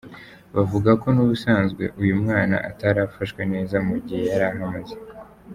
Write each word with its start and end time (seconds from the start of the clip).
Bavuga 0.55 0.89
ko 1.01 1.07
n’ubusanzwe 1.15 1.83
uyu 2.01 2.13
mwana 2.21 2.55
atari 2.69 2.99
afashwe 3.07 3.41
neza 3.53 3.75
mu 3.87 3.95
gihe 4.05 4.23
yari 4.29 4.45
ahamaze. 4.51 4.95